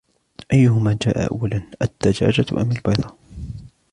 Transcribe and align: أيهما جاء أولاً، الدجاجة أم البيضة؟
أيهما 0.53 0.97
جاء 1.01 1.31
أولاً، 1.31 1.61
الدجاجة 1.81 2.45
أم 2.51 2.71
البيضة؟ 2.71 3.15